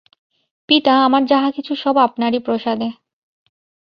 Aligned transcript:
পিতা, 0.69 0.93
আমার 1.03 1.23
যাহা 1.25 1.49
কিছু 1.51 1.73
সব 1.75 1.95
আপনারই 1.97 2.39
প্রসাদে। 2.39 2.89